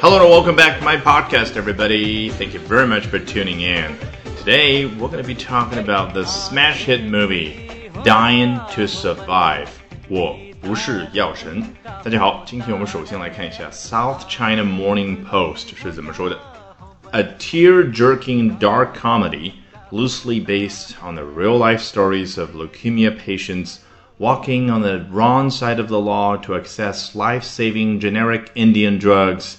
[0.00, 2.30] Hello and welcome back to my podcast, everybody.
[2.30, 3.96] Thank you very much for tuning in.
[4.38, 9.68] Today, we're going to be talking about the smash hit movie Dying to Survive.
[10.08, 11.62] 我不是药神。
[12.04, 16.38] 大家好，今天我们首先来看一下 South China Morning Post 是怎么说的。
[17.12, 19.52] A tear-jerking dark comedy
[19.90, 23.78] loosely based on the real-life stories of leukemia patients
[24.18, 29.58] walking on the wrong side of the law to access life-saving generic Indian drugs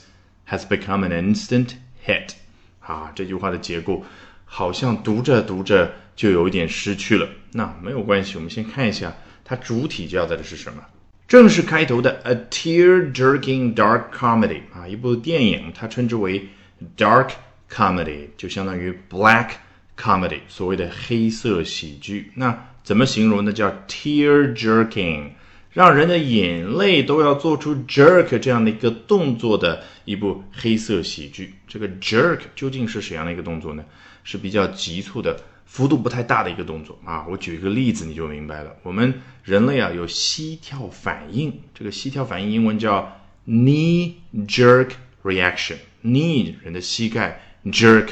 [0.53, 1.71] has become an instant
[2.07, 2.35] hit.
[2.81, 4.05] 啊，这句话的结构
[4.45, 7.27] 好像读着读着就有一点失去了。
[7.53, 10.83] 那没有关系，我们先看一下它主体交代的是什么。
[11.27, 16.49] 正式开头的 a tear-jerking dark comedy 啊，一部电影，它称之为
[16.97, 17.31] dark
[17.71, 19.53] comedy，就相当于 black
[19.97, 22.31] comedy，所谓的黑色喜剧。
[22.35, 23.53] 那怎么形容呢？
[23.53, 25.31] 叫 tear-jerking，
[25.73, 31.55] 让人的眼泪都要做出 jerk 这样的一个动作的一部黑色喜剧。
[31.67, 33.85] 这个 jerk 究竟是怎样的一个动作呢？
[34.23, 35.37] 是比较急促的。
[35.65, 38.77] 幅度不太大的一个动作啊，我举一个例子你就明白了。
[38.83, 44.13] 我们人类啊有膝跳反应，这个膝跳反应英文叫 knee
[44.47, 44.91] jerk
[45.23, 45.77] reaction。
[46.05, 48.09] knee 人的膝盖 jerk，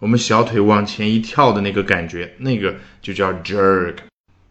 [0.00, 3.98] 我们小腿往前一跳的那个感觉，那个就叫 jerk。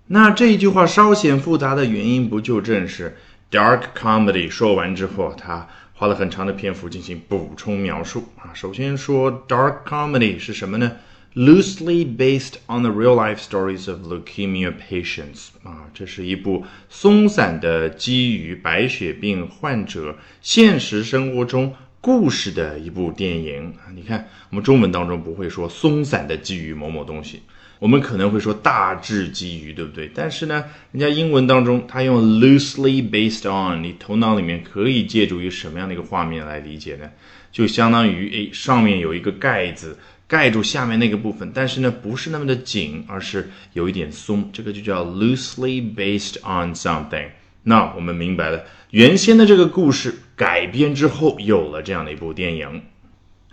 [0.07, 3.17] 那这一句话稍显复杂的原因，不就正是
[3.49, 8.51] dark comedy 说完之后，他花了很长的篇幅进行补充描述啊。
[8.53, 10.91] 首先说 dark comedy 是什么呢
[11.35, 23.89] ？Loosely based on the real-life stories of leukemia patients，啊，这是一部松散的基于白血病患者现实生活中故事的一部电影啊。
[23.95, 27.41] 你看，我们中文当中不会说松散的基于某某东西，
[27.79, 30.09] 我们可能会说大致基于，对不对？
[30.13, 37.09] 但是呢，人家英文当中他用 loosely based on，你头脑里面可以借助于什么样的一个画面来理解呢？
[37.51, 39.97] 就相当于诶，上面有一个盖子。
[40.25, 47.28] 盖住下面那个部分，但是呢，不是那么的紧，而是有一点松，这个就叫 loosely based on something。
[47.61, 52.81] 那我们明白了，原先的这个故事改编之后，有了这样的一部电影。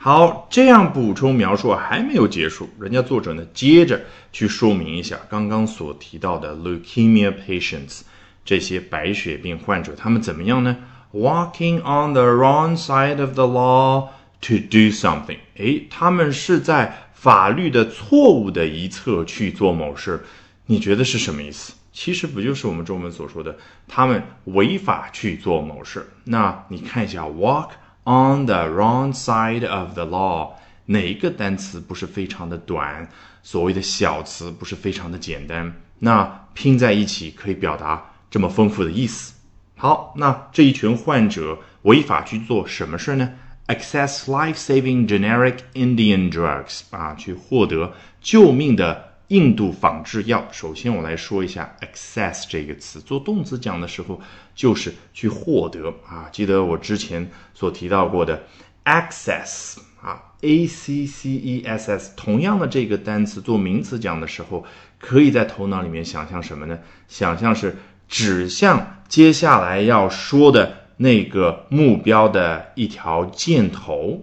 [0.02, 4.00] 好，这样补充描述还没有结束，人家作者呢，接着
[4.32, 8.00] 去说明一下刚刚所提到的 leukemia patients
[8.42, 10.74] 这些白血病患者，他们怎么样呢
[11.12, 14.08] ？Walking on the wrong side of the law。
[14.44, 20.24] To do something，诶，他们是在法律的错误的一侧去做某事，
[20.64, 21.74] 你觉得是什么意思？
[21.92, 23.54] 其实不就是我们中文所说的，
[23.86, 26.08] 他们违法去做某事？
[26.24, 27.68] 那你看一下，walk
[28.04, 30.52] on the wrong side of the law，
[30.86, 33.08] 哪一个单词不是非常的短？
[33.42, 35.72] 所谓的小词不是非常的简单？
[35.98, 39.34] 那拼在一起可以表达这么丰富的意思。
[39.76, 43.30] 好，那这一群患者违法去做什么事呢
[43.66, 50.46] ？Access life-saving generic Indian drugs 啊，去获得救命的印度仿制药。
[50.52, 54.20] 首先，我来说一下 access 这个词，做动词讲的时候
[54.54, 56.28] 就是去获得啊。
[56.30, 58.44] 记得我之前所提到过的
[58.84, 64.64] access 啊，a c c e s s，同样的这个单词做名词讲的时候，
[64.98, 66.78] 可以在头脑里面想象什么呢？
[67.08, 67.76] 想象是
[68.08, 70.76] 指向接下来要说的。
[71.02, 74.22] 那个目标的一条箭头，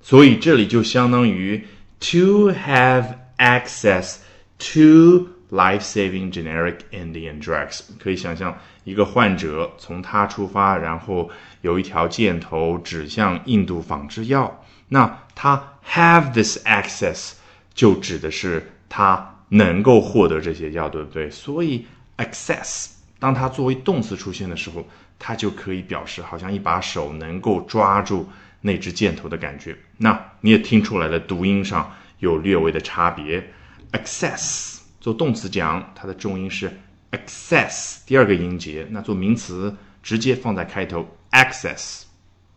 [0.00, 1.66] 所以这里就相当于
[1.98, 3.06] to have
[3.38, 4.18] access
[4.58, 7.80] Two life-saving generic Indian drugs。
[7.98, 11.30] 可以想象一个患者从他出发，然后
[11.60, 14.64] 有一条箭头指向印度仿制药。
[14.88, 17.32] 那他 have this access
[17.74, 21.30] 就指的是他能够获得这些药，对不对？
[21.30, 21.86] 所以
[22.16, 24.86] access 当它作为动词出现的时候。
[25.18, 28.28] 它就可以表示好像一把手能够抓住
[28.60, 29.74] 那只箭头的感觉。
[29.96, 33.42] 那你也听出来了，读音上有略微的差别。
[33.92, 36.80] Access 做动词讲，它的重音是
[37.12, 38.86] access 第二个音节。
[38.90, 42.02] 那做名词直接放在开头 access。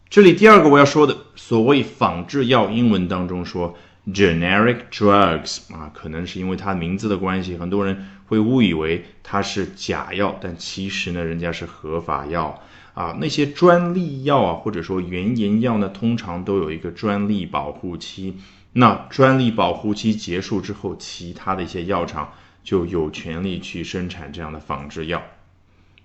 [0.10, 3.78] 这里第二个我要说的，所谓仿制药，英文当中说
[4.08, 8.06] generic drugs 啊，可能是因为它名字的关系，很多人。
[8.30, 12.62] 会误以为它是假药，但其实呢，人家是合法药
[12.94, 13.18] 啊。
[13.20, 18.38] 那些专利药啊，或者说原研药呢，通常都有一个专利保护期。
[18.74, 22.32] 那专利保护期结束之后，其他的一些药厂
[22.64, 25.24] 就有权利去生产这样的仿制药。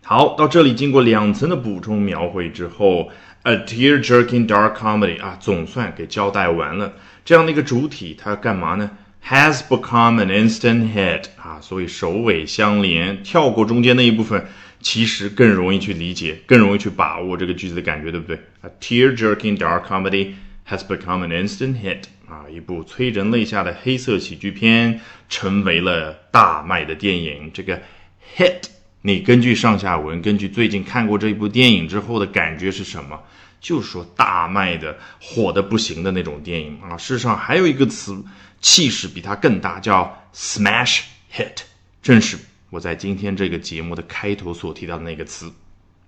[0.06, 3.10] 好，到这里经过两层的补充描绘之后
[3.44, 6.92] ，a tear-jerking dark comedy 啊，总算给交代完了。
[7.24, 8.90] 这样的一个主体，它要干嘛呢
[9.26, 14.44] ？Has become an instant hit 啊，所以首尾相连，跳过中间那一部分，
[14.82, 20.34] 其实更容易去理解，更容易去把握这个句子的感觉，对不对？A tear-jerking dark comedy
[20.68, 22.02] has become an instant hit。
[22.28, 27.50] 啊，一部催人泪下的黑色喜剧片成为了大卖的电影。
[27.54, 27.80] 这个
[28.36, 28.64] hit，
[29.06, 33.20] 你根据上下文，根据最近看过这部电影之后的感觉是什么？
[33.60, 36.96] 就说大卖的、火的不行的那种电影啊。
[36.96, 38.16] 事实上还有一个词，
[38.62, 41.64] 气势比它更大，叫 smash hit，
[42.02, 42.38] 正是。
[42.70, 45.52] 我在今天这个节目的开头所提到的那个词。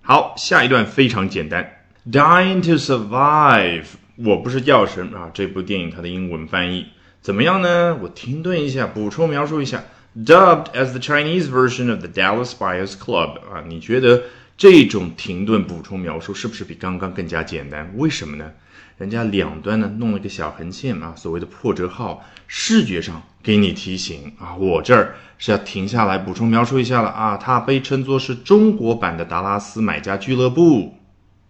[0.01, 3.85] 好，下一段非常简单，Dying to Survive。
[4.15, 6.87] 我不是药神啊，这部电影它的英文翻译
[7.21, 7.95] 怎么样呢？
[8.01, 9.83] 我停顿一下，补充描述一下
[10.25, 14.23] ，Dubbed as the Chinese version of the Dallas Buyers Club 啊，你觉得
[14.57, 17.93] 这种停顿补充描述是不是比刚刚更加简单？
[17.95, 18.51] 为什么呢？
[18.97, 24.55] 人家两端呢弄了个小横线啊，所谓的破折号，视觉上给你提醒啊。
[24.55, 27.37] 我这儿是要停下来补充描述一下了啊。
[27.37, 30.95] 它被称作是中国版的达拉斯买家俱乐部。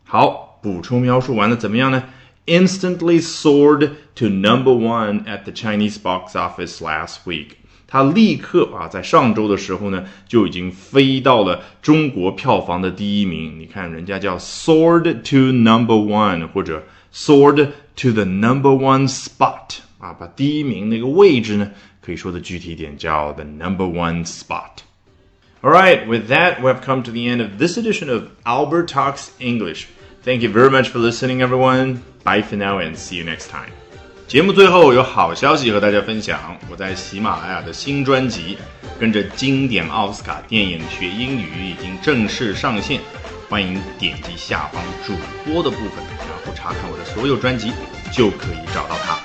[0.03, 2.03] 好，补充描述完了，怎么样呢
[2.47, 7.51] ？Instantly soared to number one at the Chinese box office last week。
[7.86, 13.58] 它立刻啊，在上周的时候呢，就已经飞到了中国票房的第一名。
[13.58, 16.82] 你看，人家叫 soared to number one，或者。
[17.14, 21.70] soared to the number one spot 啊，把第一名那个位置呢，
[22.00, 24.78] 可以说的具体点叫 the number one spot.
[25.60, 28.86] All right, with that, we have come to the end of this edition of Albert
[28.86, 29.88] Talks English.
[30.24, 32.00] Thank you very much for listening, everyone.
[32.24, 33.72] Bye for now and see you next time.
[34.27, 38.57] 节目最后有好消息和大家分享，我在喜马拉雅的新专辑
[38.99, 42.99] 《跟着经典奥斯卡电影学英语》已经正式上线。
[43.47, 45.13] 欢迎点击下方主
[45.45, 47.71] 播的部分，然后查看我的所有专辑，
[48.11, 49.16] 就可以找到它。